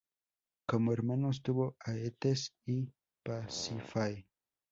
Como 0.65 0.93
hermanos 0.93 1.43
tuvo 1.43 1.75
a 1.85 1.93
Eetes 1.93 2.55
y 2.65 2.91
Pasífae. 3.23 4.25